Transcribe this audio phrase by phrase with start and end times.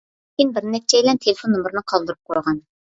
[0.31, 2.69] لېكىن بىر نەچچەيلەن تېلېفون نومۇرىنى قالدۇرۇپ قويغان.